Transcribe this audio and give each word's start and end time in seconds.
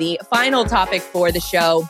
the 0.00 0.18
final 0.30 0.64
topic 0.64 1.02
for 1.02 1.30
the 1.30 1.40
show. 1.40 1.88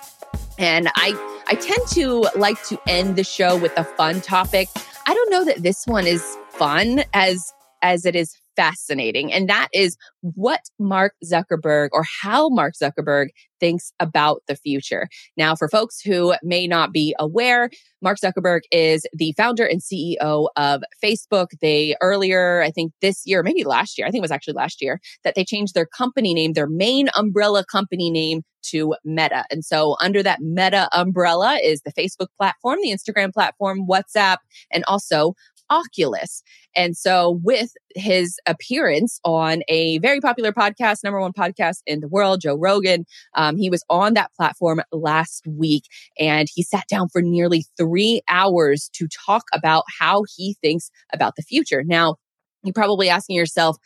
And 0.58 0.88
I 0.96 1.14
I 1.46 1.54
tend 1.54 1.86
to 1.92 2.26
like 2.36 2.62
to 2.64 2.78
end 2.86 3.16
the 3.16 3.24
show 3.24 3.56
with 3.56 3.72
a 3.78 3.84
fun 3.84 4.20
topic. 4.20 4.68
I 5.06 5.14
don't 5.14 5.30
know 5.30 5.44
that 5.46 5.62
this 5.62 5.86
one 5.86 6.06
is 6.06 6.22
fun 6.50 7.04
as 7.14 7.54
as 7.82 8.04
it 8.04 8.14
is 8.14 8.36
fascinating. 8.56 9.32
And 9.32 9.48
that 9.48 9.68
is 9.72 9.96
what 10.22 10.60
Mark 10.78 11.14
Zuckerberg 11.24 11.88
or 11.92 12.04
how 12.22 12.48
Mark 12.48 12.74
Zuckerberg 12.80 13.28
thinks 13.58 13.92
about 14.00 14.42
the 14.48 14.56
future. 14.56 15.08
Now, 15.36 15.54
for 15.54 15.68
folks 15.68 16.00
who 16.00 16.34
may 16.42 16.66
not 16.66 16.92
be 16.92 17.14
aware, 17.18 17.70
Mark 18.02 18.18
Zuckerberg 18.18 18.60
is 18.72 19.06
the 19.12 19.34
founder 19.36 19.64
and 19.64 19.80
CEO 19.80 20.48
of 20.56 20.82
Facebook. 21.02 21.48
They 21.60 21.94
earlier, 22.00 22.62
I 22.62 22.70
think 22.70 22.92
this 23.02 23.22
year, 23.26 23.42
maybe 23.42 23.64
last 23.64 23.98
year, 23.98 24.06
I 24.06 24.10
think 24.10 24.20
it 24.20 24.22
was 24.22 24.30
actually 24.30 24.54
last 24.54 24.80
year, 24.80 25.00
that 25.24 25.34
they 25.34 25.44
changed 25.44 25.74
their 25.74 25.86
company 25.86 26.32
name, 26.32 26.54
their 26.54 26.68
main 26.68 27.08
umbrella 27.16 27.64
company 27.70 28.10
name 28.10 28.42
to 28.62 28.94
Meta. 29.04 29.44
And 29.50 29.64
so 29.64 29.96
under 30.00 30.22
that 30.22 30.40
Meta 30.40 30.88
umbrella 30.92 31.58
is 31.62 31.82
the 31.82 31.92
Facebook 31.92 32.28
platform, 32.38 32.78
the 32.82 32.90
Instagram 32.90 33.32
platform, 33.32 33.86
WhatsApp, 33.86 34.36
and 34.70 34.84
also 34.86 35.34
Oculus. 35.70 36.42
And 36.76 36.96
so 36.96 37.40
with 37.42 37.72
his 37.94 38.38
appearance 38.46 39.20
on 39.24 39.62
a 39.68 39.98
very 39.98 40.20
popular 40.20 40.52
podcast, 40.52 41.02
number 41.02 41.20
one 41.20 41.32
podcast 41.32 41.78
in 41.86 42.00
the 42.00 42.08
world, 42.08 42.40
Joe 42.40 42.56
Rogan, 42.56 43.06
um, 43.34 43.56
he 43.56 43.70
was 43.70 43.84
on 43.88 44.14
that 44.14 44.32
platform 44.34 44.82
last 44.92 45.46
week 45.46 45.84
and 46.18 46.48
he 46.52 46.62
sat 46.62 46.84
down 46.88 47.08
for 47.08 47.22
nearly 47.22 47.64
three 47.76 48.20
hours 48.28 48.90
to 48.94 49.08
talk 49.26 49.44
about 49.54 49.84
how 49.98 50.24
he 50.36 50.56
thinks 50.60 50.90
about 51.12 51.36
the 51.36 51.42
future. 51.42 51.82
Now, 51.84 52.16
you're 52.62 52.72
probably 52.72 53.08
asking 53.08 53.36
yourself, 53.36 53.78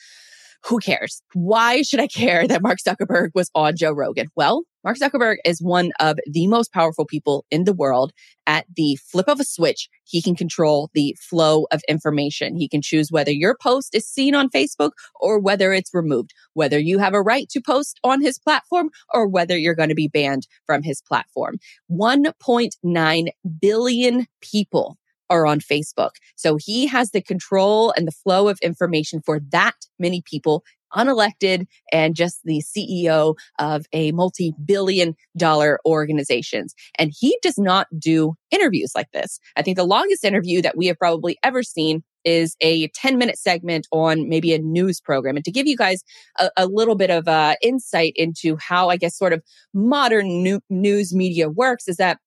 who 0.65 0.79
cares? 0.79 1.23
Why 1.35 1.83
should 1.83 2.01
I 2.01 2.07
care 2.07 2.49
that 2.49 2.63
Mark 2.63 2.79
Zuckerberg 2.87 3.31
was 3.35 3.51
on 3.55 3.77
Joe 3.77 3.93
Rogan? 3.93 4.29
Well, 4.35 4.63
Mark 4.85 4.99
Zuckerberg 4.99 5.37
is 5.47 5.63
one 5.63 5.93
of 5.99 6.19
the 6.31 6.47
most 6.47 6.71
powerful 6.71 7.07
people 7.07 7.47
in 7.51 7.65
the 7.65 7.73
world. 7.73 8.13
At 8.47 8.67
the 8.77 8.97
flip 8.97 9.29
of 9.29 9.41
a 9.41 9.45
switch, 9.45 9.89
he 10.05 10.21
can 10.21 10.37
control 10.37 10.91
the 10.93 11.17
flow 11.19 11.67
of 11.73 11.81
information. 11.89 12.55
He 12.55 12.69
can 12.69 12.83
choose 12.83 13.11
whether 13.11 13.31
your 13.31 13.57
post 13.57 13.95
is 13.95 14.07
seen 14.07 14.35
on 14.35 14.51
Facebook 14.51 14.91
or 15.19 15.39
whether 15.39 15.73
it's 15.73 15.95
removed, 15.95 16.35
whether 16.53 16.79
you 16.79 16.99
have 16.99 17.15
a 17.15 17.23
right 17.23 17.49
to 17.49 17.63
post 17.63 17.99
on 18.05 18.21
his 18.21 18.39
platform 18.39 18.91
or 19.15 19.27
whether 19.27 19.57
you're 19.57 19.75
going 19.75 19.89
to 19.89 19.95
be 19.95 20.09
banned 20.09 20.47
from 20.67 20.83
his 20.83 21.01
platform. 21.01 21.57
1.9 21.91 23.29
billion 23.59 24.27
people 24.43 24.99
are 25.31 25.47
on 25.47 25.61
Facebook. 25.61 26.11
So 26.37 26.57
he 26.57 26.87
has 26.87 27.11
the 27.11 27.23
control 27.23 27.95
and 27.97 28.07
the 28.07 28.13
flow 28.13 28.49
of 28.49 28.59
information 28.61 29.23
for 29.25 29.41
that 29.51 29.75
many 29.99 30.23
people, 30.23 30.63
unelected 30.95 31.67
and 31.93 32.15
just 32.15 32.41
the 32.45 32.63
CEO 32.63 33.35
of 33.59 33.87
a 33.93 34.13
multi-billion 34.13 35.15
dollar 35.37 35.79
organizations. 35.87 36.75
And 36.99 37.13
he 37.17 37.37
does 37.43 37.59
not 37.59 37.87
do 37.99 38.35
interviews 38.51 38.93
like 38.95 39.11
this. 39.13 39.39
I 39.57 39.63
think 39.63 39.77
the 39.77 39.85
longest 39.85 40.25
interview 40.25 40.63
that 40.63 40.77
we 40.77 40.87
have 40.87 40.99
probably 40.99 41.39
ever 41.43 41.63
seen 41.63 42.03
is 42.25 42.57
a 42.61 42.89
10 42.89 43.19
minute 43.19 43.39
segment 43.39 43.87
on 43.93 44.29
maybe 44.29 44.55
a 44.55 44.59
news 44.59 45.01
program. 45.01 45.37
And 45.37 45.45
to 45.45 45.51
give 45.51 45.67
you 45.67 45.77
guys 45.77 46.03
a, 46.39 46.51
a 46.57 46.67
little 46.67 46.95
bit 46.95 47.11
of 47.11 47.29
uh, 47.29 47.57
insight 47.63 48.15
into 48.17 48.57
how 48.57 48.89
I 48.89 48.97
guess 48.97 49.17
sort 49.17 49.33
of 49.33 49.43
modern 49.75 50.43
new, 50.43 50.61
news 50.71 51.15
media 51.15 51.49
works 51.49 51.87
is 51.87 51.97
that 51.97 52.19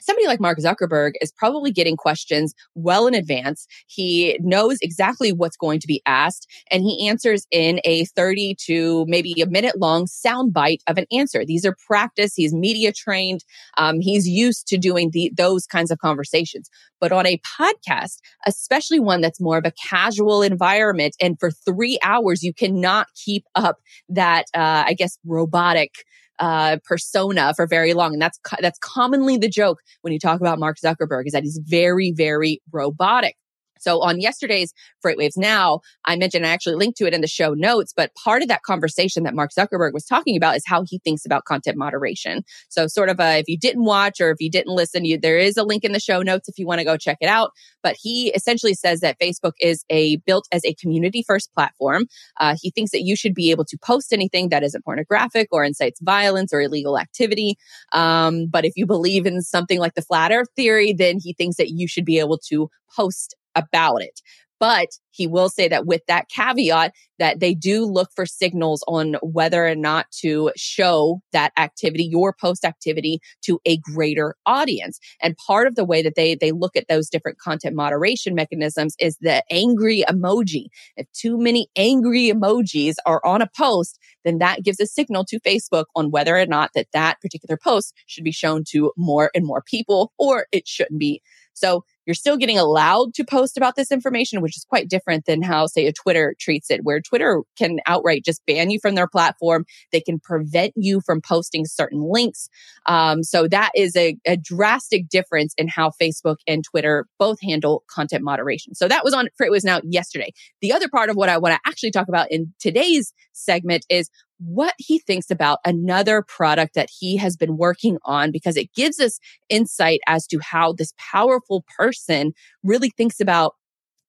somebody 0.00 0.26
like 0.26 0.40
Mark 0.40 0.58
Zuckerberg 0.58 1.12
is 1.20 1.32
probably 1.32 1.70
getting 1.70 1.96
questions 1.96 2.54
well 2.74 3.06
in 3.06 3.14
advance. 3.14 3.66
He 3.86 4.38
knows 4.40 4.78
exactly 4.80 5.32
what's 5.32 5.56
going 5.56 5.80
to 5.80 5.86
be 5.86 6.02
asked 6.06 6.46
and 6.70 6.82
he 6.82 7.08
answers 7.08 7.46
in 7.50 7.80
a 7.84 8.04
30 8.06 8.56
to 8.66 9.04
maybe 9.08 9.40
a 9.40 9.46
minute 9.46 9.78
long 9.78 10.06
soundbite 10.06 10.80
of 10.86 10.98
an 10.98 11.06
answer. 11.12 11.44
These 11.44 11.64
are 11.64 11.76
practice. 11.86 12.34
He's 12.34 12.54
media 12.54 12.92
trained. 12.92 13.44
Um, 13.76 14.00
he's 14.00 14.28
used 14.28 14.66
to 14.68 14.78
doing 14.78 15.10
the, 15.12 15.32
those 15.36 15.66
kinds 15.66 15.90
of 15.90 15.98
conversations. 15.98 16.68
But 17.00 17.12
on 17.12 17.26
a 17.26 17.40
podcast, 17.60 18.18
especially 18.46 18.98
one 18.98 19.20
that's 19.20 19.40
more 19.40 19.58
of 19.58 19.64
a 19.64 19.72
casual 19.88 20.42
environment 20.42 21.16
and 21.20 21.38
for 21.38 21.50
three 21.50 21.98
hours, 22.02 22.42
you 22.42 22.52
cannot 22.52 23.06
keep 23.14 23.44
up 23.54 23.78
that, 24.08 24.46
uh, 24.54 24.84
I 24.86 24.94
guess, 24.94 25.18
robotic 25.24 25.92
uh, 26.38 26.78
persona 26.84 27.52
for 27.54 27.66
very 27.66 27.94
long. 27.94 28.12
And 28.12 28.22
that's, 28.22 28.38
that's 28.60 28.78
commonly 28.78 29.36
the 29.36 29.48
joke 29.48 29.80
when 30.02 30.12
you 30.12 30.18
talk 30.18 30.40
about 30.40 30.58
Mark 30.58 30.78
Zuckerberg 30.78 31.26
is 31.26 31.32
that 31.32 31.42
he's 31.42 31.60
very, 31.62 32.12
very 32.12 32.60
robotic. 32.72 33.36
So 33.80 34.00
on 34.00 34.20
yesterday's 34.20 34.72
FreightWaves 35.04 35.36
Now, 35.36 35.80
I 36.04 36.16
mentioned 36.16 36.46
I 36.46 36.50
actually 36.50 36.76
linked 36.76 36.98
to 36.98 37.06
it 37.06 37.14
in 37.14 37.20
the 37.20 37.26
show 37.26 37.54
notes, 37.54 37.92
but 37.96 38.12
part 38.14 38.42
of 38.42 38.48
that 38.48 38.62
conversation 38.62 39.24
that 39.24 39.34
Mark 39.34 39.50
Zuckerberg 39.56 39.92
was 39.92 40.04
talking 40.04 40.36
about 40.36 40.56
is 40.56 40.64
how 40.66 40.84
he 40.86 40.98
thinks 40.98 41.24
about 41.24 41.44
content 41.44 41.76
moderation. 41.76 42.42
So 42.68 42.86
sort 42.86 43.08
of 43.08 43.20
a, 43.20 43.38
if 43.38 43.48
you 43.48 43.58
didn't 43.58 43.84
watch 43.84 44.20
or 44.20 44.30
if 44.30 44.36
you 44.40 44.50
didn't 44.50 44.74
listen, 44.74 45.04
you, 45.04 45.18
there 45.18 45.38
is 45.38 45.56
a 45.56 45.64
link 45.64 45.84
in 45.84 45.92
the 45.92 46.00
show 46.00 46.22
notes 46.22 46.48
if 46.48 46.58
you 46.58 46.66
want 46.66 46.80
to 46.80 46.84
go 46.84 46.96
check 46.96 47.18
it 47.20 47.28
out. 47.28 47.52
But 47.82 47.96
he 48.00 48.30
essentially 48.30 48.74
says 48.74 49.00
that 49.00 49.18
Facebook 49.20 49.52
is 49.60 49.84
a 49.90 50.16
built 50.26 50.46
as 50.52 50.64
a 50.64 50.74
community 50.74 51.24
first 51.26 51.52
platform. 51.54 52.06
Uh, 52.40 52.56
he 52.60 52.70
thinks 52.70 52.90
that 52.92 53.02
you 53.02 53.16
should 53.16 53.34
be 53.34 53.50
able 53.50 53.64
to 53.66 53.78
post 53.78 54.12
anything 54.12 54.48
that 54.48 54.62
isn't 54.62 54.84
pornographic 54.84 55.48
or 55.50 55.64
incites 55.64 56.00
violence 56.00 56.52
or 56.52 56.60
illegal 56.60 56.98
activity. 56.98 57.56
Um, 57.92 58.46
but 58.46 58.64
if 58.64 58.72
you 58.76 58.86
believe 58.86 59.26
in 59.26 59.42
something 59.42 59.78
like 59.78 59.94
the 59.94 60.02
flat 60.02 60.32
earth 60.32 60.48
theory, 60.56 60.92
then 60.92 61.18
he 61.22 61.32
thinks 61.32 61.56
that 61.56 61.70
you 61.70 61.86
should 61.88 62.04
be 62.04 62.18
able 62.18 62.38
to 62.48 62.68
post 62.94 63.34
about 63.54 64.02
it. 64.02 64.20
But 64.60 64.88
he 65.10 65.26
will 65.26 65.48
say 65.48 65.68
that 65.68 65.86
with 65.86 66.02
that 66.08 66.28
caveat 66.28 66.92
that 67.18 67.40
they 67.40 67.54
do 67.54 67.84
look 67.84 68.10
for 68.14 68.26
signals 68.26 68.84
on 68.86 69.14
whether 69.22 69.66
or 69.66 69.74
not 69.74 70.06
to 70.20 70.52
show 70.56 71.20
that 71.32 71.52
activity, 71.56 72.04
your 72.04 72.34
post 72.40 72.64
activity 72.64 73.20
to 73.42 73.60
a 73.64 73.78
greater 73.78 74.34
audience. 74.46 74.98
And 75.22 75.36
part 75.36 75.66
of 75.66 75.74
the 75.74 75.84
way 75.84 76.02
that 76.02 76.14
they, 76.14 76.34
they 76.34 76.52
look 76.52 76.76
at 76.76 76.86
those 76.88 77.08
different 77.08 77.38
content 77.38 77.74
moderation 77.74 78.34
mechanisms 78.34 78.94
is 78.98 79.16
the 79.20 79.42
angry 79.50 80.04
emoji. 80.08 80.66
If 80.96 81.10
too 81.12 81.38
many 81.38 81.68
angry 81.76 82.30
emojis 82.30 82.94
are 83.06 83.24
on 83.24 83.42
a 83.42 83.50
post, 83.56 83.98
then 84.24 84.38
that 84.38 84.62
gives 84.62 84.80
a 84.80 84.86
signal 84.86 85.24
to 85.26 85.40
Facebook 85.40 85.84
on 85.94 86.10
whether 86.10 86.36
or 86.36 86.46
not 86.46 86.70
that 86.74 86.88
that 86.92 87.20
particular 87.20 87.58
post 87.62 87.94
should 88.06 88.24
be 88.24 88.32
shown 88.32 88.64
to 88.70 88.92
more 88.96 89.30
and 89.34 89.44
more 89.44 89.62
people 89.62 90.12
or 90.18 90.46
it 90.52 90.66
shouldn't 90.66 91.00
be. 91.00 91.22
So 91.54 91.84
you're 92.08 92.14
still 92.14 92.38
getting 92.38 92.58
allowed 92.58 93.12
to 93.12 93.22
post 93.22 93.58
about 93.58 93.76
this 93.76 93.92
information, 93.92 94.40
which 94.40 94.56
is 94.56 94.64
quite 94.64 94.88
different 94.88 95.26
than 95.26 95.42
how, 95.42 95.66
say, 95.66 95.86
a 95.86 95.92
Twitter 95.92 96.34
treats 96.40 96.70
it, 96.70 96.80
where 96.82 97.02
Twitter 97.02 97.42
can 97.58 97.80
outright 97.86 98.24
just 98.24 98.40
ban 98.46 98.70
you 98.70 98.78
from 98.80 98.94
their 98.94 99.06
platform. 99.06 99.66
They 99.92 100.00
can 100.00 100.18
prevent 100.18 100.72
you 100.74 101.02
from 101.04 101.20
posting 101.20 101.66
certain 101.66 102.02
links. 102.02 102.48
Um, 102.86 103.22
so 103.22 103.46
that 103.48 103.72
is 103.74 103.94
a, 103.94 104.16
a 104.26 104.38
drastic 104.38 105.10
difference 105.10 105.52
in 105.58 105.68
how 105.68 105.90
Facebook 106.00 106.36
and 106.46 106.64
Twitter 106.64 107.06
both 107.18 107.42
handle 107.42 107.84
content 107.90 108.24
moderation. 108.24 108.74
So 108.74 108.88
that 108.88 109.04
was 109.04 109.12
on 109.12 109.26
It 109.26 109.50
Was 109.50 109.64
Now 109.64 109.82
yesterday. 109.84 110.32
The 110.62 110.72
other 110.72 110.88
part 110.88 111.10
of 111.10 111.16
what 111.16 111.28
I 111.28 111.36
want 111.36 111.56
to 111.56 111.60
actually 111.68 111.90
talk 111.90 112.08
about 112.08 112.32
in 112.32 112.54
today's 112.58 113.12
segment 113.34 113.84
is 113.90 114.08
what 114.38 114.74
he 114.78 114.98
thinks 114.98 115.30
about 115.30 115.58
another 115.64 116.22
product 116.22 116.74
that 116.74 116.88
he 116.90 117.16
has 117.16 117.36
been 117.36 117.56
working 117.56 117.98
on 118.04 118.30
because 118.30 118.56
it 118.56 118.72
gives 118.72 119.00
us 119.00 119.18
insight 119.48 120.00
as 120.06 120.26
to 120.28 120.38
how 120.40 120.72
this 120.72 120.92
powerful 120.96 121.64
person 121.76 122.32
really 122.62 122.90
thinks 122.90 123.20
about 123.20 123.54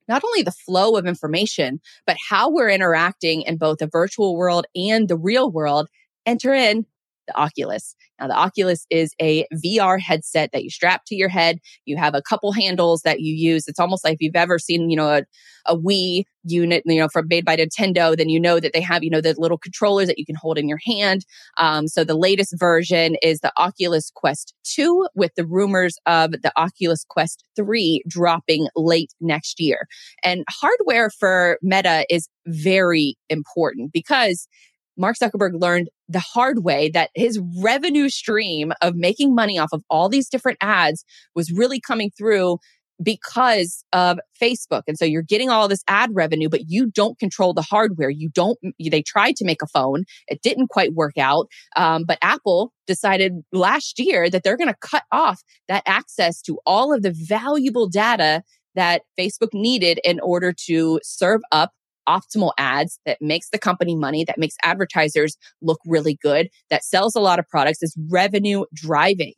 not 0.07 0.23
only 0.23 0.41
the 0.41 0.51
flow 0.51 0.95
of 0.95 1.05
information, 1.05 1.79
but 2.05 2.17
how 2.29 2.49
we're 2.49 2.69
interacting 2.69 3.43
in 3.43 3.57
both 3.57 3.77
the 3.77 3.87
virtual 3.87 4.35
world 4.35 4.65
and 4.75 5.07
the 5.07 5.17
real 5.17 5.51
world. 5.51 5.87
Enter 6.25 6.53
in 6.53 6.85
the 7.29 7.39
Oculus. 7.39 7.95
Now, 8.19 8.27
the 8.27 8.35
Oculus 8.35 8.85
is 8.89 9.13
a 9.21 9.45
VR 9.63 9.99
headset 9.99 10.51
that 10.51 10.63
you 10.63 10.69
strap 10.69 11.03
to 11.07 11.15
your 11.15 11.29
head. 11.29 11.59
You 11.85 11.97
have 11.97 12.15
a 12.15 12.21
couple 12.21 12.51
handles 12.51 13.01
that 13.03 13.21
you 13.21 13.33
use. 13.33 13.67
It's 13.67 13.79
almost 13.79 14.03
like 14.03 14.15
if 14.15 14.21
you've 14.21 14.35
ever 14.35 14.59
seen, 14.59 14.89
you 14.89 14.97
know, 14.97 15.09
a, 15.09 15.21
a 15.65 15.77
Wii 15.77 16.23
unit, 16.43 16.83
you 16.85 16.99
know, 16.99 17.07
from 17.07 17.27
made 17.29 17.45
by 17.45 17.55
Nintendo, 17.55 18.17
then 18.17 18.29
you 18.29 18.39
know 18.39 18.59
that 18.59 18.73
they 18.73 18.81
have, 18.81 19.03
you 19.03 19.09
know, 19.09 19.21
the 19.21 19.35
little 19.37 19.57
controllers 19.57 20.07
that 20.07 20.17
you 20.17 20.25
can 20.25 20.35
hold 20.35 20.57
in 20.57 20.67
your 20.67 20.79
hand. 20.85 21.25
Um, 21.57 21.87
so 21.87 22.03
the 22.03 22.17
latest 22.17 22.55
version 22.57 23.15
is 23.21 23.39
the 23.39 23.51
Oculus 23.57 24.11
Quest 24.13 24.53
2 24.63 25.07
with 25.15 25.31
the 25.35 25.45
rumors 25.45 25.97
of 26.05 26.31
the 26.31 26.51
Oculus 26.57 27.05
Quest 27.07 27.43
3 27.55 28.03
dropping 28.07 28.67
late 28.75 29.13
next 29.21 29.59
year. 29.59 29.87
And 30.23 30.43
hardware 30.49 31.09
for 31.09 31.57
Meta 31.61 32.05
is 32.09 32.27
very 32.47 33.15
important 33.29 33.91
because 33.93 34.47
Mark 34.99 35.15
Zuckerberg 35.17 35.59
learned 35.59 35.89
the 36.07 36.19
hard 36.19 36.63
way 36.63 36.89
that 36.89 37.09
his 37.15 37.39
revenue 37.61 38.09
stream 38.09 38.73
of 38.81 38.95
making 38.95 39.33
money 39.33 39.57
off 39.57 39.69
of 39.71 39.83
all 39.89 40.09
these 40.09 40.29
different 40.29 40.57
ads 40.61 41.05
was 41.33 41.51
really 41.51 41.79
coming 41.79 42.11
through 42.15 42.57
because 43.01 43.83
of 43.93 44.19
Facebook. 44.41 44.81
And 44.87 44.97
so 44.97 45.05
you're 45.05 45.21
getting 45.21 45.49
all 45.49 45.69
this 45.69 45.83
ad 45.87 46.09
revenue, 46.13 46.49
but 46.49 46.63
you 46.67 46.91
don't 46.91 47.17
control 47.17 47.53
the 47.53 47.61
hardware. 47.61 48.09
You 48.09 48.29
don't, 48.29 48.59
they 48.77 49.01
tried 49.01 49.37
to 49.37 49.45
make 49.45 49.61
a 49.61 49.67
phone. 49.67 50.03
It 50.27 50.41
didn't 50.41 50.67
quite 50.69 50.93
work 50.93 51.17
out. 51.17 51.47
Um, 51.77 52.03
but 52.05 52.17
Apple 52.21 52.73
decided 52.87 53.33
last 53.53 53.99
year 53.99 54.29
that 54.29 54.43
they're 54.43 54.57
going 54.57 54.67
to 54.67 54.75
cut 54.81 55.03
off 55.13 55.41
that 55.69 55.83
access 55.85 56.41
to 56.41 56.59
all 56.65 56.93
of 56.93 57.01
the 57.01 57.15
valuable 57.15 57.87
data 57.87 58.43
that 58.75 59.03
Facebook 59.17 59.53
needed 59.53 59.99
in 60.03 60.19
order 60.19 60.53
to 60.67 60.99
serve 61.01 61.41
up 61.51 61.71
optimal 62.09 62.51
ads 62.57 62.99
that 63.05 63.21
makes 63.21 63.49
the 63.49 63.59
company 63.59 63.95
money, 63.95 64.23
that 64.25 64.39
makes 64.39 64.55
advertisers 64.63 65.37
look 65.61 65.79
really 65.85 66.17
good, 66.21 66.49
that 66.69 66.83
sells 66.83 67.15
a 67.15 67.21
lot 67.21 67.39
of 67.39 67.47
products 67.47 67.83
is 67.83 67.95
revenue 68.09 68.65
driving. 68.73 69.33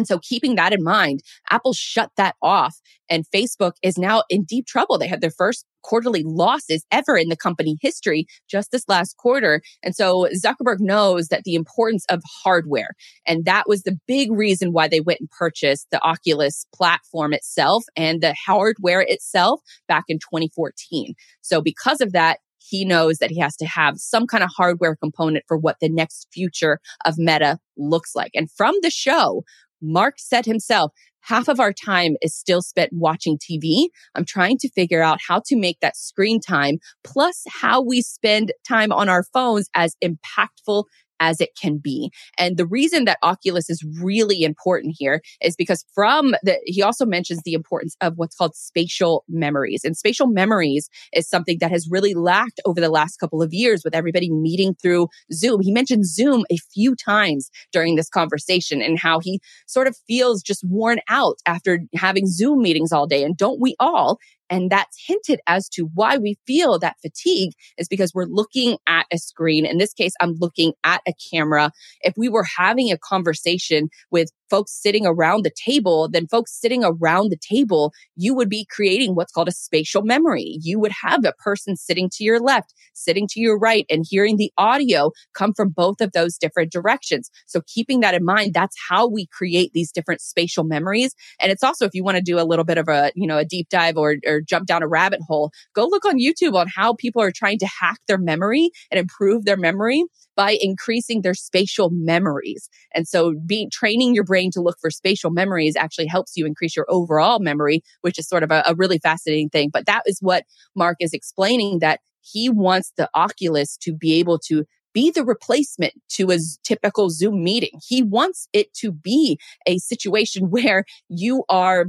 And 0.00 0.06
so 0.06 0.18
keeping 0.18 0.54
that 0.54 0.72
in 0.72 0.82
mind, 0.82 1.20
Apple 1.50 1.74
shut 1.74 2.10
that 2.16 2.34
off 2.40 2.74
and 3.10 3.26
Facebook 3.34 3.72
is 3.82 3.98
now 3.98 4.22
in 4.30 4.44
deep 4.44 4.64
trouble. 4.64 4.96
They 4.96 5.06
had 5.06 5.20
their 5.20 5.30
first 5.30 5.66
quarterly 5.82 6.22
losses 6.24 6.86
ever 6.90 7.18
in 7.18 7.28
the 7.28 7.36
company 7.36 7.76
history 7.82 8.24
just 8.50 8.70
this 8.70 8.88
last 8.88 9.18
quarter. 9.18 9.60
And 9.82 9.94
so 9.94 10.26
Zuckerberg 10.42 10.76
knows 10.80 11.28
that 11.28 11.42
the 11.44 11.54
importance 11.54 12.06
of 12.08 12.22
hardware. 12.42 12.94
And 13.26 13.44
that 13.44 13.68
was 13.68 13.82
the 13.82 13.98
big 14.08 14.32
reason 14.32 14.72
why 14.72 14.88
they 14.88 15.00
went 15.00 15.20
and 15.20 15.28
purchased 15.28 15.88
the 15.90 16.02
Oculus 16.02 16.64
platform 16.74 17.34
itself 17.34 17.84
and 17.94 18.22
the 18.22 18.34
hardware 18.46 19.04
itself 19.06 19.60
back 19.86 20.04
in 20.08 20.16
2014. 20.18 21.12
So 21.42 21.60
because 21.60 22.00
of 22.00 22.12
that, 22.12 22.38
he 22.70 22.84
knows 22.84 23.18
that 23.18 23.30
he 23.30 23.40
has 23.40 23.56
to 23.56 23.66
have 23.66 23.98
some 23.98 24.26
kind 24.26 24.44
of 24.44 24.50
hardware 24.56 24.96
component 24.96 25.44
for 25.48 25.58
what 25.58 25.76
the 25.80 25.88
next 25.88 26.28
future 26.32 26.78
of 27.04 27.18
Meta 27.18 27.58
looks 27.76 28.14
like. 28.14 28.30
And 28.34 28.50
from 28.50 28.74
the 28.82 28.90
show, 28.90 29.42
Mark 29.82 30.14
said 30.18 30.46
himself, 30.46 30.92
half 31.20 31.48
of 31.48 31.60
our 31.60 31.72
time 31.72 32.16
is 32.22 32.34
still 32.34 32.62
spent 32.62 32.92
watching 32.92 33.38
TV. 33.38 33.88
I'm 34.14 34.24
trying 34.24 34.58
to 34.58 34.70
figure 34.70 35.02
out 35.02 35.18
how 35.26 35.42
to 35.46 35.56
make 35.56 35.78
that 35.80 35.96
screen 35.96 36.40
time 36.40 36.78
plus 37.04 37.42
how 37.48 37.82
we 37.82 38.02
spend 38.02 38.52
time 38.66 38.92
on 38.92 39.08
our 39.08 39.24
phones 39.32 39.68
as 39.74 39.96
impactful 40.02 40.84
as 41.20 41.40
it 41.40 41.50
can 41.60 41.78
be. 41.78 42.10
And 42.38 42.56
the 42.56 42.66
reason 42.66 43.04
that 43.04 43.18
Oculus 43.22 43.70
is 43.70 43.84
really 44.02 44.42
important 44.42 44.96
here 44.98 45.20
is 45.40 45.54
because 45.54 45.84
from 45.94 46.34
the, 46.42 46.58
he 46.64 46.82
also 46.82 47.06
mentions 47.06 47.42
the 47.42 47.52
importance 47.52 47.96
of 48.00 48.14
what's 48.16 48.34
called 48.36 48.56
spatial 48.56 49.24
memories. 49.28 49.82
And 49.84 49.96
spatial 49.96 50.26
memories 50.26 50.88
is 51.12 51.28
something 51.28 51.58
that 51.60 51.70
has 51.70 51.88
really 51.90 52.14
lacked 52.14 52.60
over 52.64 52.80
the 52.80 52.90
last 52.90 53.18
couple 53.18 53.42
of 53.42 53.52
years 53.52 53.82
with 53.84 53.94
everybody 53.94 54.30
meeting 54.30 54.74
through 54.74 55.08
Zoom. 55.32 55.60
He 55.60 55.72
mentioned 55.72 56.06
Zoom 56.06 56.44
a 56.50 56.56
few 56.72 56.96
times 56.96 57.50
during 57.72 57.96
this 57.96 58.08
conversation 58.08 58.82
and 58.82 58.98
how 58.98 59.20
he 59.20 59.40
sort 59.66 59.86
of 59.86 59.96
feels 60.08 60.42
just 60.42 60.64
worn 60.64 61.00
out 61.08 61.36
after 61.46 61.80
having 61.94 62.26
Zoom 62.26 62.62
meetings 62.62 62.92
all 62.92 63.06
day. 63.06 63.22
And 63.22 63.36
don't 63.36 63.60
we 63.60 63.76
all? 63.78 64.18
And 64.50 64.68
that's 64.68 65.02
hinted 65.06 65.40
as 65.46 65.68
to 65.70 65.88
why 65.94 66.18
we 66.18 66.36
feel 66.46 66.78
that 66.80 66.96
fatigue 67.00 67.52
is 67.78 67.88
because 67.88 68.12
we're 68.12 68.26
looking 68.26 68.78
at 68.86 69.06
a 69.12 69.18
screen. 69.18 69.64
In 69.64 69.78
this 69.78 69.94
case, 69.94 70.12
I'm 70.20 70.34
looking 70.40 70.72
at 70.84 71.00
a 71.06 71.12
camera. 71.32 71.70
If 72.02 72.14
we 72.16 72.28
were 72.28 72.44
having 72.58 72.90
a 72.90 72.98
conversation 72.98 73.88
with 74.10 74.30
folks 74.50 74.72
sitting 74.72 75.06
around 75.06 75.44
the 75.44 75.52
table, 75.64 76.08
then 76.10 76.26
folks 76.26 76.58
sitting 76.58 76.82
around 76.84 77.30
the 77.30 77.38
table, 77.38 77.92
you 78.16 78.34
would 78.34 78.48
be 78.48 78.66
creating 78.70 79.14
what's 79.14 79.32
called 79.32 79.48
a 79.48 79.52
spatial 79.52 80.02
memory. 80.02 80.58
You 80.60 80.78
would 80.80 80.92
have 81.02 81.24
a 81.24 81.32
person 81.34 81.76
sitting 81.76 82.10
to 82.14 82.24
your 82.24 82.40
left, 82.40 82.74
sitting 82.92 83.26
to 83.30 83.40
your 83.40 83.58
right, 83.58 83.86
and 83.88 84.04
hearing 84.08 84.36
the 84.36 84.52
audio 84.58 85.12
come 85.34 85.54
from 85.54 85.70
both 85.70 86.00
of 86.00 86.12
those 86.12 86.36
different 86.36 86.72
directions. 86.72 87.30
So 87.46 87.62
keeping 87.66 88.00
that 88.00 88.14
in 88.14 88.24
mind, 88.24 88.52
that's 88.52 88.76
how 88.88 89.06
we 89.06 89.26
create 89.26 89.70
these 89.72 89.92
different 89.92 90.20
spatial 90.20 90.64
memories. 90.64 91.14
And 91.40 91.52
it's 91.52 91.62
also, 91.62 91.86
if 91.86 91.94
you 91.94 92.04
want 92.04 92.16
to 92.16 92.22
do 92.22 92.38
a 92.38 92.44
little 92.44 92.64
bit 92.64 92.78
of 92.78 92.88
a, 92.88 93.12
you 93.14 93.26
know, 93.26 93.38
a 93.38 93.44
deep 93.44 93.68
dive 93.70 93.96
or, 93.96 94.16
or 94.26 94.40
jump 94.40 94.66
down 94.66 94.82
a 94.82 94.88
rabbit 94.88 95.20
hole, 95.26 95.50
go 95.74 95.86
look 95.86 96.04
on 96.04 96.18
YouTube 96.18 96.54
on 96.54 96.66
how 96.74 96.94
people 96.94 97.22
are 97.22 97.32
trying 97.32 97.58
to 97.58 97.66
hack 97.66 97.98
their 98.08 98.18
memory 98.18 98.70
and 98.90 98.98
improve 98.98 99.44
their 99.44 99.56
memory 99.56 100.04
by 100.36 100.56
increasing 100.60 101.22
their 101.22 101.34
spatial 101.34 101.90
memories. 101.92 102.68
And 102.94 103.06
so 103.06 103.34
being 103.46 103.70
training 103.70 104.14
your 104.14 104.24
brain 104.24 104.50
to 104.52 104.60
look 104.60 104.78
for 104.80 104.90
spatial 104.90 105.30
memories 105.30 105.76
actually 105.76 106.06
helps 106.06 106.36
you 106.36 106.46
increase 106.46 106.76
your 106.76 106.86
overall 106.88 107.40
memory, 107.40 107.82
which 108.00 108.18
is 108.18 108.28
sort 108.28 108.42
of 108.42 108.50
a, 108.50 108.62
a 108.66 108.74
really 108.74 108.98
fascinating 108.98 109.48
thing. 109.48 109.70
But 109.72 109.86
that 109.86 110.02
is 110.06 110.18
what 110.20 110.44
Mark 110.74 110.96
is 111.00 111.12
explaining 111.12 111.80
that 111.80 112.00
he 112.20 112.48
wants 112.48 112.92
the 112.96 113.08
Oculus 113.14 113.76
to 113.78 113.92
be 113.92 114.18
able 114.18 114.38
to 114.46 114.64
be 114.92 115.10
the 115.10 115.24
replacement 115.24 115.94
to 116.10 116.30
a 116.30 116.38
typical 116.64 117.10
Zoom 117.10 117.44
meeting. 117.44 117.78
He 117.86 118.02
wants 118.02 118.48
it 118.52 118.74
to 118.74 118.92
be 118.92 119.38
a 119.66 119.78
situation 119.78 120.46
where 120.50 120.84
you 121.08 121.44
are 121.48 121.86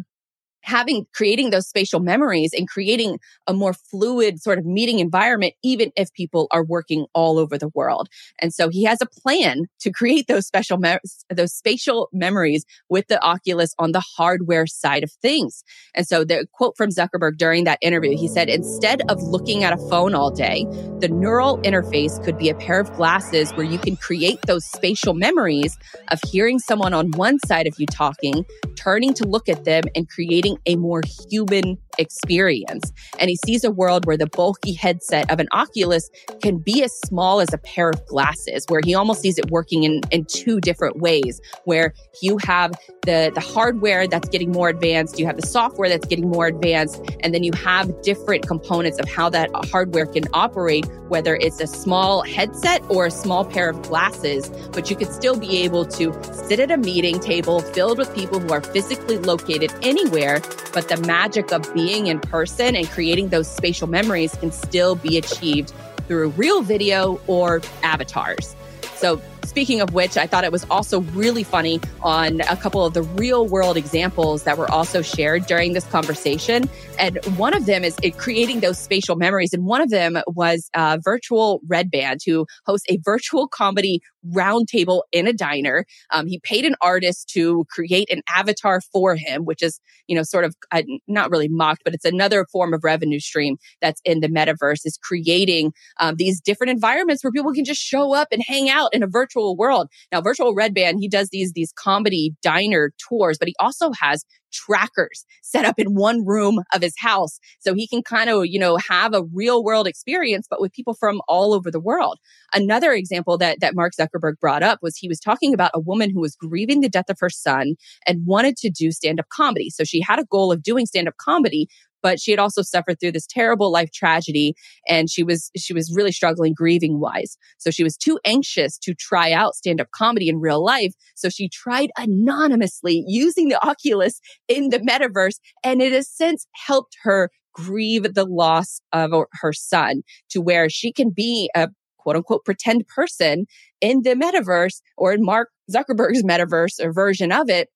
having 0.64 1.06
creating 1.14 1.50
those 1.50 1.68
spatial 1.68 2.00
memories 2.00 2.52
and 2.58 2.68
creating 2.68 3.20
a 3.48 3.54
more 3.54 3.74
fluid 3.74 4.42
sort 4.42 4.60
of 4.60 4.66
meeting 4.66 5.00
environment 5.00 5.54
even 5.64 5.92
if 5.96 6.12
people 6.14 6.48
are 6.52 6.64
working 6.64 7.06
all 7.14 7.38
over 7.38 7.58
the 7.58 7.70
world. 7.70 8.08
And 8.40 8.54
so 8.54 8.70
he 8.70 8.84
has 8.84 9.02
a 9.02 9.06
plan 9.06 9.66
to 9.80 9.92
create 9.92 10.28
those 10.28 10.46
special 10.46 10.78
me- 10.78 10.98
those 11.30 11.54
spatial 11.54 12.10
memories 12.14 12.66
with 12.90 13.08
the 13.08 13.22
oculus 13.24 13.74
on 13.80 13.92
the 13.92 14.04
hardware 14.18 14.68
side 14.68 15.04
of 15.04 15.12
things. 15.22 15.64
And 15.96 16.08
so 16.08 16.24
the 16.24 16.48
quote 16.54 16.76
from 16.78 16.90
zuckerberg 16.90 17.38
during 17.38 17.64
that 17.66 17.80
interview 17.82 18.16
he 18.18 18.28
said 18.28 18.50
instead 18.50 19.02
of 19.10 19.22
looking 19.22 19.64
at 19.64 19.74
a 19.74 19.78
phone 19.90 20.14
all 20.16 20.32
day 20.32 20.68
the 21.00 21.10
neural 21.10 21.60
interface 21.66 22.22
could 22.24 22.38
be 22.38 22.50
a 22.50 22.56
pair 22.56 22.80
of 22.80 22.92
glasses 22.94 23.52
where 23.56 23.66
you 23.66 23.80
can 23.80 23.98
create 23.98 24.40
those 24.46 24.66
spatial 24.66 25.14
memories 25.14 25.78
of 26.12 26.20
hearing 26.32 26.60
someone 26.60 26.94
on 26.94 27.12
one 27.12 27.40
side 27.40 27.68
of 27.68 27.74
you 27.78 27.88
talking 27.88 28.46
turning 28.76 29.14
to 29.16 29.26
look 29.26 29.50
at 29.50 29.64
them 29.64 29.84
and 29.96 30.10
creating 30.10 30.51
a 30.66 30.76
more 30.76 31.02
human 31.30 31.78
experience. 32.02 32.92
And 33.20 33.30
he 33.30 33.38
sees 33.46 33.64
a 33.64 33.72
world 33.72 34.06
where 34.06 34.18
the 34.18 34.28
bulky 34.28 34.74
headset 34.74 35.32
of 35.32 35.40
an 35.40 35.48
Oculus 35.52 36.10
can 36.42 36.58
be 36.58 36.84
as 36.84 36.92
small 37.06 37.40
as 37.40 37.54
a 37.54 37.58
pair 37.58 37.90
of 37.90 38.06
glasses, 38.08 38.66
where 38.68 38.82
he 38.84 38.94
almost 38.94 39.22
sees 39.22 39.38
it 39.38 39.50
working 39.52 39.84
in, 39.84 40.02
in 40.12 40.26
two 40.26 40.60
different 40.60 40.98
ways, 40.98 41.40
where 41.66 41.94
you 42.22 42.38
have 42.40 42.74
the, 43.04 43.32
the 43.34 43.42
hardware 43.42 44.08
that's 44.08 44.30
getting 44.30 44.52
more 44.52 44.70
advanced, 44.70 45.20
you 45.20 45.26
have 45.26 45.40
the 45.40 45.48
software 45.48 45.90
that's 45.90 46.06
getting 46.06 46.30
more 46.30 46.48
advanced, 46.48 47.02
and 47.22 47.34
then 47.34 47.44
you 47.44 47.52
have 47.54 48.02
different 48.02 48.48
components 48.48 49.00
of 49.00 49.08
how 49.08 49.30
that 49.30 49.50
hardware 49.72 50.06
can 50.06 50.24
operate, 50.34 50.86
whether 51.08 51.36
it's 51.36 51.60
a 51.60 51.68
small 51.68 52.24
headset 52.24 52.82
or 52.90 53.06
a 53.06 53.12
small 53.12 53.46
pair 53.46 53.70
of 53.70 53.82
glasses, 53.84 54.50
but 54.72 54.90
you 54.90 54.96
could 54.96 55.12
still 55.12 55.40
be 55.40 55.58
able 55.58 55.86
to 55.86 56.14
sit 56.34 56.60
at 56.60 56.72
a 56.72 56.78
meeting 56.78 57.20
table 57.20 57.60
filled 57.60 57.98
with 57.98 58.14
people 58.16 58.40
who 58.40 58.50
are 58.50 58.62
physically 58.62 59.18
located 59.18 59.74
anywhere 59.82 60.42
but 60.74 60.88
the 60.88 60.98
magic 61.06 61.52
of 61.52 61.74
being 61.74 61.91
in 61.92 62.20
person 62.20 62.76
and 62.76 62.90
creating 62.90 63.30
those 63.30 63.48
spatial 63.48 63.88
memories 63.88 64.36
can 64.36 64.52
still 64.52 64.96
be 64.96 65.18
achieved 65.18 65.74
through 66.08 66.30
real 66.30 66.62
video 66.62 67.22
or 67.28 67.62
avatars. 67.84 68.56
So, 68.96 69.22
speaking 69.52 69.82
of 69.82 69.94
which, 69.94 70.16
I 70.16 70.28
thought 70.28 70.46
it 70.46 70.52
was 70.54 70.66
also 70.70 71.02
really 71.12 71.44
funny 71.44 71.82
on 72.02 72.40
a 72.40 72.56
couple 72.56 72.86
of 72.86 72.94
the 72.94 73.02
real 73.02 73.46
world 73.48 73.76
examples 73.76 74.44
that 74.44 74.58
were 74.58 74.72
also 74.72 75.02
shared 75.02 75.46
during 75.46 75.74
this 75.74 75.86
conversation. 75.88 76.70
And 76.98 77.20
one 77.36 77.54
of 77.54 77.66
them 77.66 77.84
is 77.84 77.98
creating 78.16 78.62
those 78.62 78.80
spatial 78.80 79.18
memories. 79.18 79.54
And 79.54 79.66
one 79.66 79.82
of 79.82 79.90
them 79.90 80.18
was 80.26 80.70
Virtual 81.04 81.60
Red 81.68 81.92
Band, 81.92 82.22
who 82.26 82.46
hosts 82.66 82.86
a 82.90 82.98
virtual 83.04 83.50
comedy 83.50 84.02
roundtable 84.34 85.02
in 85.12 85.28
a 85.28 85.34
diner. 85.34 85.84
Um, 86.12 86.28
he 86.28 86.40
paid 86.40 86.64
an 86.64 86.76
artist 86.80 87.28
to 87.34 87.66
create 87.72 88.10
an 88.10 88.22
avatar 88.34 88.80
for 88.80 89.16
him, 89.16 89.44
which 89.44 89.64
is, 89.64 89.82
you 90.08 90.16
know, 90.16 90.24
sort 90.24 90.46
of 90.46 90.56
uh, 90.72 90.84
not 91.08 91.30
really 91.30 91.50
mocked, 91.50 91.82
but 91.84 91.94
it's 91.94 92.06
another 92.06 92.46
form 92.52 92.74
of 92.74 92.84
revenue 92.84 93.20
stream 93.20 93.58
that's 93.82 94.00
in 94.06 94.22
the 94.22 94.30
metaverse 94.30 94.86
is 94.86 94.98
creating 95.02 95.74
um, 96.00 96.16
these 96.18 96.40
different 96.40 96.70
environments 96.70 97.24
where 97.24 97.32
people 97.32 97.52
can 97.52 97.66
just 97.66 97.82
show 97.82 98.14
up 98.14 98.28
and 98.32 98.44
hang 98.48 98.70
out 98.70 98.94
in 98.94 99.02
a 99.02 99.08
virtual 99.08 99.41
world. 99.58 99.88
Now, 100.12 100.22
Virtual 100.22 100.54
Red 100.54 100.74
Band, 100.74 101.00
he 101.00 101.08
does 101.08 101.30
these, 101.30 101.54
these 101.54 101.74
comedy 101.74 102.36
diner 102.42 102.92
tours, 103.08 103.38
but 103.38 103.48
he 103.48 103.56
also 103.60 103.92
has 104.00 104.26
trackers 104.52 105.26
set 105.42 105.66
up 105.66 105.80
in 105.80 105.96
one 105.96 106.26
room 106.26 106.62
of 106.74 106.82
his 106.82 106.94
house 106.98 107.40
so 107.60 107.74
he 107.74 107.88
can 107.88 108.04
kind 108.04 108.30
of, 108.30 108.46
you 108.46 108.60
know, 108.60 108.78
have 108.78 109.14
a 109.14 109.24
real 109.34 109.64
world 109.64 109.88
experience, 109.88 110.46
but 110.50 110.62
with 110.62 110.74
people 110.74 110.94
from 110.94 111.22
all 111.28 111.54
over 111.54 111.72
the 111.72 111.80
world. 111.80 112.20
Another 112.54 112.92
example 112.94 113.38
that, 113.38 113.60
that 113.62 113.76
Mark 113.76 113.94
Zuckerberg 114.00 114.40
brought 114.40 114.64
up 114.64 114.80
was 114.82 114.98
he 114.98 115.08
was 115.08 115.20
talking 115.20 115.54
about 115.54 115.72
a 115.74 115.80
woman 115.80 116.10
who 116.10 116.20
was 116.20 116.36
grieving 116.36 116.82
the 116.82 116.90
death 116.90 117.10
of 117.10 117.18
her 117.20 117.30
son 117.30 117.76
and 118.06 118.26
wanted 118.26 118.58
to 118.58 118.70
do 118.70 118.92
stand 118.92 119.20
up 119.20 119.28
comedy. 119.30 119.70
So 119.70 119.84
she 119.84 120.02
had 120.02 120.20
a 120.20 120.26
goal 120.26 120.52
of 120.52 120.64
doing 120.64 120.86
stand 120.86 121.08
up 121.08 121.18
comedy, 121.18 121.68
but 122.02 122.20
she 122.20 122.32
had 122.32 122.40
also 122.40 122.62
suffered 122.62 123.00
through 123.00 123.12
this 123.12 123.28
terrible 123.28 123.72
life 123.72 123.92
tragedy 123.92 124.56
and 124.88 125.10
she 125.10 125.24
was 125.24 125.52
she 125.56 125.74
was 125.74 125.94
really 125.96 126.12
struggling 126.12 126.54
grieving 126.54 127.00
wise 127.00 127.38
so 127.58 127.72
she 127.72 127.84
was 127.84 127.98
too 127.98 128.20
anxious 128.26 128.78
to 128.78 128.94
try 128.94 129.32
out 129.32 129.56
stand 129.56 129.82
up 129.82 129.88
comedy 129.94 130.30
in 130.30 130.40
real 130.40 130.64
life 130.64 130.94
so 131.16 131.30
she 131.30 131.50
tried 131.50 131.90
anonymously 131.98 133.04
using 133.08 133.50
the 133.50 133.68
oculus 133.68 134.20
in 134.48 134.70
the 134.70 134.80
metaverse 134.80 135.40
and 135.64 135.82
it 135.82 135.92
has 135.92 136.10
since 136.10 136.46
helped 136.54 136.96
her 137.04 137.30
grieve 137.54 138.14
the 138.14 138.26
loss 138.26 138.82
of 138.94 139.12
her 139.34 139.54
son 139.54 140.02
to 140.30 140.42
where 140.42 140.70
she 140.70 140.92
can 140.92 141.10
be 141.10 141.50
a 141.56 141.70
quote 141.98 142.16
unquote 142.16 142.44
pretend 142.46 142.88
person 142.88 143.46
in 143.80 144.02
the 144.04 144.16
metaverse 144.16 144.82
or 144.98 145.14
in 145.14 145.24
Mark 145.24 145.50
Zuckerberg's 145.72 146.24
metaverse 146.24 146.84
or 146.84 146.92
version 146.92 147.32
of 147.32 147.50
it 147.50 147.70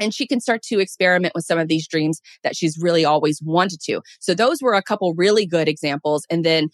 and 0.00 0.12
she 0.14 0.26
can 0.26 0.40
start 0.40 0.62
to 0.62 0.80
experiment 0.80 1.34
with 1.34 1.44
some 1.44 1.58
of 1.58 1.68
these 1.68 1.86
dreams 1.86 2.20
that 2.42 2.56
she's 2.56 2.78
really 2.80 3.04
always 3.04 3.40
wanted 3.42 3.80
to. 3.82 4.00
So 4.18 4.34
those 4.34 4.60
were 4.60 4.74
a 4.74 4.82
couple 4.82 5.14
really 5.14 5.46
good 5.46 5.68
examples. 5.68 6.26
And 6.30 6.44
then 6.44 6.70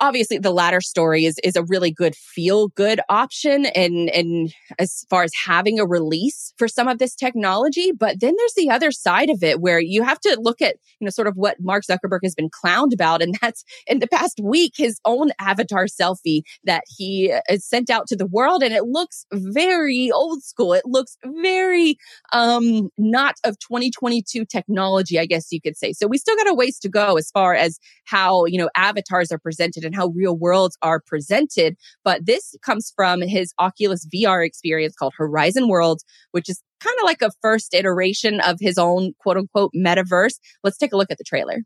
obviously 0.00 0.38
the 0.38 0.50
latter 0.50 0.80
story 0.80 1.24
is 1.24 1.38
is 1.42 1.56
a 1.56 1.64
really 1.64 1.90
good 1.90 2.14
feel 2.14 2.68
good 2.68 3.00
option 3.08 3.66
and 3.66 4.10
and 4.10 4.52
as 4.78 5.06
far 5.08 5.22
as 5.22 5.30
having 5.46 5.78
a 5.80 5.86
release 5.86 6.52
for 6.58 6.68
some 6.68 6.88
of 6.88 6.98
this 6.98 7.14
technology 7.14 7.92
but 7.92 8.20
then 8.20 8.34
there's 8.36 8.54
the 8.56 8.70
other 8.70 8.90
side 8.90 9.30
of 9.30 9.42
it 9.42 9.60
where 9.60 9.80
you 9.80 10.02
have 10.02 10.20
to 10.20 10.36
look 10.40 10.60
at 10.60 10.76
you 11.00 11.04
know 11.04 11.10
sort 11.10 11.28
of 11.28 11.36
what 11.36 11.56
Mark 11.60 11.84
Zuckerberg 11.84 12.20
has 12.22 12.34
been 12.34 12.50
clowned 12.50 12.92
about 12.92 13.22
and 13.22 13.36
that's 13.40 13.64
in 13.86 14.00
the 14.00 14.06
past 14.06 14.40
week 14.42 14.74
his 14.76 15.00
own 15.04 15.30
avatar 15.40 15.86
selfie 15.86 16.42
that 16.64 16.84
he 16.88 17.32
uh, 17.32 17.56
sent 17.58 17.90
out 17.90 18.06
to 18.08 18.16
the 18.16 18.26
world 18.26 18.62
and 18.62 18.74
it 18.74 18.84
looks 18.84 19.24
very 19.32 20.10
old 20.12 20.42
school. 20.42 20.72
It 20.72 20.84
looks 20.84 21.16
very 21.24 21.96
um 22.32 22.90
not 22.98 23.36
of 23.44 23.58
2022 23.60 24.44
technology 24.44 25.18
I 25.18 25.26
guess 25.26 25.50
you 25.50 25.60
could 25.60 25.76
say. 25.76 25.92
So 25.92 26.06
we 26.06 26.18
still 26.18 26.36
got 26.36 26.48
a 26.48 26.54
ways 26.54 26.78
to 26.80 26.88
go 26.88 27.16
as 27.16 27.30
far 27.30 27.54
as 27.54 27.78
how 28.04 28.44
you 28.44 28.58
know 28.58 28.68
avatars 28.76 29.32
are 29.32 29.38
presented 29.38 29.85
and 29.86 29.94
how 29.94 30.08
real 30.08 30.36
worlds 30.36 30.76
are 30.82 31.00
presented. 31.00 31.76
But 32.04 32.26
this 32.26 32.54
comes 32.62 32.92
from 32.94 33.22
his 33.22 33.54
Oculus 33.58 34.06
VR 34.14 34.44
experience 34.44 34.94
called 34.94 35.14
Horizon 35.16 35.68
Worlds, 35.68 36.04
which 36.32 36.50
is 36.50 36.62
kind 36.80 36.96
of 37.00 37.04
like 37.04 37.22
a 37.22 37.30
first 37.40 37.72
iteration 37.72 38.40
of 38.40 38.58
his 38.60 38.76
own 38.76 39.14
quote 39.20 39.38
unquote 39.38 39.72
metaverse. 39.74 40.34
Let's 40.62 40.76
take 40.76 40.92
a 40.92 40.96
look 40.96 41.10
at 41.10 41.18
the 41.18 41.24
trailer. 41.24 41.62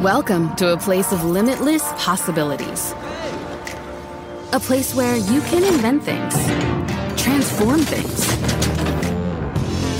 Welcome 0.00 0.56
to 0.56 0.72
a 0.72 0.78
place 0.78 1.12
of 1.12 1.24
limitless 1.24 1.82
possibilities. 1.96 2.92
A 4.52 4.58
place 4.60 4.94
where 4.94 5.16
you 5.16 5.40
can 5.42 5.62
invent 5.62 6.02
things, 6.02 6.34
transform 7.22 7.80
things, 7.80 8.26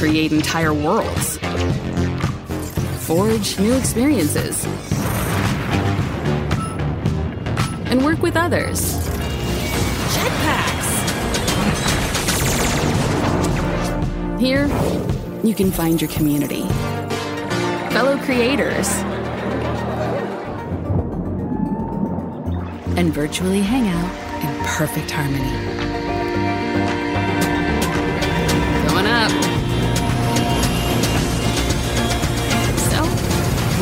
create 0.00 0.32
entire 0.32 0.72
worlds, 0.72 1.38
forge 3.06 3.58
new 3.58 3.74
experiences 3.74 4.64
and 7.90 8.04
work 8.04 8.22
with 8.22 8.36
others. 8.36 8.96
Jetpacks! 10.14 10.90
Here, 14.38 14.68
you 15.42 15.54
can 15.54 15.72
find 15.72 16.00
your 16.00 16.08
community, 16.10 16.62
fellow 17.92 18.16
creators, 18.18 18.88
and 22.96 23.12
virtually 23.12 23.60
hang 23.60 23.88
out 23.88 24.10
in 24.44 24.64
perfect 24.64 25.10
harmony. 25.10 25.50
Going 28.88 29.06
up. 29.06 29.32
So, 32.78 33.02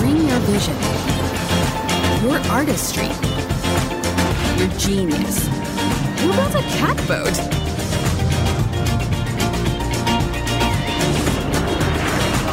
bring 0.00 0.16
your 0.26 0.40
vision, 0.40 0.76
your 2.24 2.38
artistry 2.50 3.10
your 4.58 4.68
genius. 4.70 5.46
Who 6.18 6.32
built 6.32 6.54
a 6.56 6.62
cat 6.62 6.96
boat? 7.06 7.38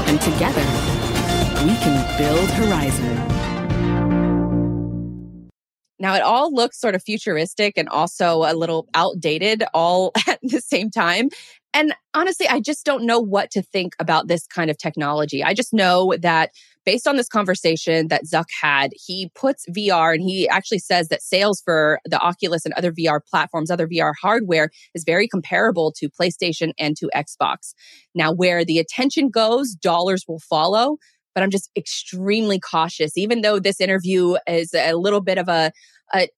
And 0.07 0.21
together, 0.21 0.61
we 1.65 1.75
can 1.77 2.17
build 2.17 2.49
Horizon. 2.51 3.35
Now, 5.97 6.13
it 6.13 6.21
all 6.21 6.53
looks 6.53 6.79
sort 6.79 6.93
of 6.93 7.01
futuristic 7.01 7.73
and 7.75 7.89
also 7.89 8.43
a 8.43 8.53
little 8.53 8.87
outdated 8.93 9.63
all 9.73 10.11
at 10.27 10.39
the 10.43 10.61
same 10.61 10.91
time. 10.91 11.29
And 11.73 11.95
honestly, 12.13 12.47
I 12.47 12.59
just 12.59 12.85
don't 12.85 13.05
know 13.05 13.19
what 13.19 13.49
to 13.51 13.63
think 13.63 13.95
about 13.97 14.27
this 14.27 14.45
kind 14.45 14.69
of 14.69 14.77
technology. 14.77 15.43
I 15.43 15.55
just 15.55 15.73
know 15.73 16.13
that 16.19 16.51
based 16.85 17.07
on 17.07 17.17
this 17.17 17.27
conversation 17.27 18.07
that 18.09 18.25
Zuck 18.25 18.45
had, 18.61 18.91
he 18.95 19.31
puts 19.35 19.65
VR 19.75 20.13
and 20.13 20.21
he 20.21 20.47
actually 20.47 20.79
says 20.79 21.09
that 21.09 21.21
sales 21.21 21.61
for 21.63 21.99
the 22.05 22.19
Oculus 22.19 22.65
and 22.65 22.73
other 22.75 22.91
VR 22.91 23.19
platforms, 23.29 23.71
other 23.71 23.87
VR 23.87 24.13
hardware 24.21 24.69
is 24.93 25.03
very 25.03 25.27
comparable 25.27 25.91
to 25.97 26.09
PlayStation 26.09 26.71
and 26.77 26.95
to 26.97 27.09
Xbox. 27.15 27.73
Now, 28.13 28.31
where 28.31 28.63
the 28.63 28.79
attention 28.79 29.29
goes, 29.29 29.73
dollars 29.73 30.23
will 30.27 30.39
follow. 30.39 30.97
But 31.33 31.43
I'm 31.43 31.51
just 31.51 31.69
extremely 31.75 32.61
cautious, 32.61 33.17
even 33.17 33.41
though 33.41 33.59
this 33.59 33.81
interview 33.81 34.37
is 34.47 34.73
a 34.73 34.93
little 34.93 35.19
bit 35.19 35.37
of 35.37 35.49
a, 35.49 35.73
a 36.13 36.29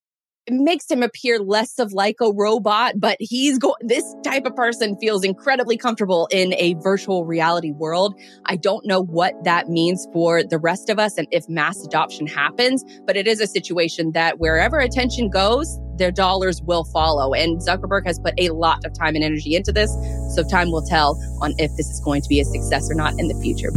makes 0.49 0.89
him 0.89 1.03
appear 1.03 1.39
less 1.39 1.79
of 1.79 1.93
like 1.93 2.17
a 2.21 2.31
robot, 2.31 2.93
but 2.97 3.17
he's 3.19 3.57
going, 3.57 3.75
this 3.81 4.15
type 4.23 4.45
of 4.45 4.55
person 4.55 4.97
feels 4.97 5.23
incredibly 5.23 5.77
comfortable 5.77 6.27
in 6.31 6.53
a 6.55 6.75
virtual 6.75 7.25
reality 7.25 7.71
world. 7.71 8.19
I 8.45 8.55
don't 8.55 8.85
know 8.85 9.03
what 9.03 9.33
that 9.43 9.69
means 9.69 10.07
for 10.13 10.43
the 10.43 10.57
rest 10.57 10.89
of 10.89 10.99
us 10.99 11.17
and 11.17 11.27
if 11.31 11.47
mass 11.49 11.83
adoption 11.83 12.27
happens, 12.27 12.83
but 13.05 13.17
it 13.17 13.27
is 13.27 13.41
a 13.41 13.47
situation 13.47 14.11
that 14.13 14.39
wherever 14.39 14.79
attention 14.79 15.29
goes, 15.29 15.79
their 15.97 16.11
dollars 16.11 16.61
will 16.61 16.85
follow. 16.85 17.33
And 17.33 17.59
Zuckerberg 17.59 18.05
has 18.05 18.19
put 18.19 18.33
a 18.37 18.49
lot 18.49 18.85
of 18.85 18.93
time 18.93 19.15
and 19.15 19.23
energy 19.23 19.55
into 19.55 19.71
this. 19.71 19.91
So 20.35 20.43
time 20.47 20.71
will 20.71 20.85
tell 20.85 21.17
on 21.41 21.53
if 21.57 21.75
this 21.75 21.89
is 21.89 21.99
going 21.99 22.21
to 22.21 22.29
be 22.29 22.39
a 22.39 22.45
success 22.45 22.89
or 22.89 22.93
not 22.93 23.19
in 23.19 23.27
the 23.27 23.39
future. 23.41 23.71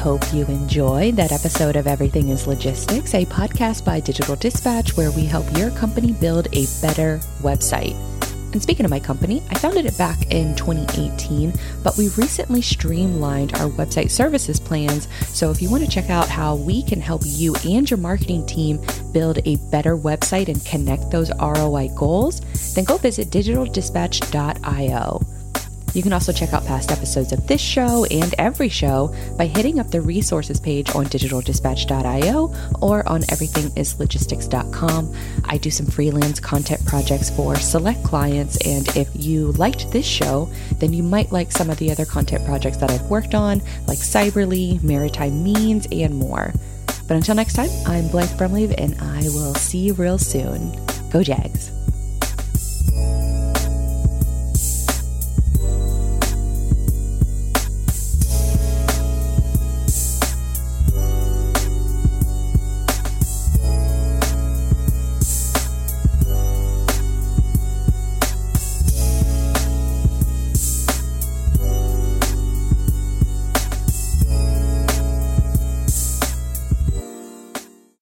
Hope 0.00 0.32
you 0.32 0.46
enjoyed 0.46 1.16
that 1.16 1.30
episode 1.30 1.76
of 1.76 1.86
Everything 1.86 2.30
is 2.30 2.46
Logistics, 2.46 3.14
a 3.14 3.26
podcast 3.26 3.84
by 3.84 4.00
Digital 4.00 4.34
Dispatch 4.34 4.96
where 4.96 5.10
we 5.10 5.26
help 5.26 5.44
your 5.58 5.70
company 5.72 6.12
build 6.12 6.46
a 6.54 6.64
better 6.80 7.20
website. 7.42 7.94
And 8.54 8.62
speaking 8.62 8.86
of 8.86 8.90
my 8.90 8.98
company, 8.98 9.42
I 9.50 9.58
founded 9.58 9.84
it 9.84 9.98
back 9.98 10.32
in 10.32 10.56
2018, 10.56 11.52
but 11.82 11.98
we 11.98 12.08
recently 12.16 12.62
streamlined 12.62 13.52
our 13.56 13.68
website 13.68 14.10
services 14.10 14.58
plans. 14.58 15.06
So 15.28 15.50
if 15.50 15.60
you 15.60 15.70
want 15.70 15.84
to 15.84 15.90
check 15.90 16.08
out 16.08 16.30
how 16.30 16.56
we 16.56 16.82
can 16.82 17.02
help 17.02 17.20
you 17.26 17.54
and 17.68 17.88
your 17.88 17.98
marketing 17.98 18.46
team 18.46 18.80
build 19.12 19.40
a 19.44 19.56
better 19.70 19.98
website 19.98 20.48
and 20.48 20.64
connect 20.64 21.10
those 21.10 21.30
ROI 21.38 21.90
goals, 21.94 22.40
then 22.74 22.84
go 22.84 22.96
visit 22.96 23.28
digitaldispatch.io. 23.28 25.39
You 25.94 26.02
can 26.02 26.12
also 26.12 26.32
check 26.32 26.52
out 26.52 26.66
past 26.66 26.92
episodes 26.92 27.32
of 27.32 27.46
this 27.46 27.60
show 27.60 28.04
and 28.04 28.34
every 28.38 28.68
show 28.68 29.14
by 29.36 29.46
hitting 29.46 29.78
up 29.80 29.90
the 29.90 30.00
resources 30.00 30.60
page 30.60 30.94
on 30.94 31.06
digitaldispatch.io 31.06 32.54
or 32.80 33.08
on 33.08 33.22
everythingislogistics.com. 33.22 35.16
I 35.44 35.58
do 35.58 35.70
some 35.70 35.86
freelance 35.86 36.38
content 36.40 36.84
projects 36.86 37.30
for 37.30 37.56
select 37.56 38.04
clients, 38.04 38.56
and 38.66 38.88
if 38.96 39.08
you 39.14 39.52
liked 39.52 39.90
this 39.90 40.06
show, 40.06 40.50
then 40.76 40.92
you 40.92 41.02
might 41.02 41.32
like 41.32 41.50
some 41.52 41.70
of 41.70 41.78
the 41.78 41.90
other 41.90 42.04
content 42.04 42.44
projects 42.44 42.76
that 42.78 42.90
I've 42.90 43.10
worked 43.10 43.34
on, 43.34 43.60
like 43.86 43.98
Cyberly, 43.98 44.82
Maritime 44.82 45.42
Means, 45.42 45.86
and 45.90 46.14
more. 46.14 46.52
But 47.08 47.16
until 47.16 47.34
next 47.34 47.54
time, 47.54 47.70
I'm 47.86 48.06
Blythe 48.08 48.38
Brumleve, 48.38 48.74
and 48.78 48.94
I 49.00 49.22
will 49.30 49.54
see 49.54 49.78
you 49.78 49.94
real 49.94 50.18
soon. 50.18 50.78
Go 51.10 51.24
Jags! 51.24 51.72